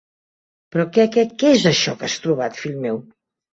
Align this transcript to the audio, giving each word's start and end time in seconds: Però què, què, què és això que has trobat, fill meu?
Però 0.75 0.85
què, 0.95 1.05
què, 1.17 1.27
què 1.45 1.53
és 1.59 1.67
això 1.73 1.95
que 2.01 2.09
has 2.11 2.19
trobat, 2.25 2.61
fill 2.65 2.83
meu? 2.89 3.01